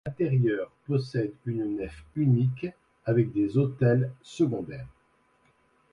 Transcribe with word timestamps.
L’intérieur 0.07 0.71
possède 0.87 1.31
une 1.45 1.77
nef 1.77 2.03
unique, 2.15 2.65
avec 3.05 3.31
des 3.33 3.55
autels 3.59 4.11
secondaires. 4.23 4.87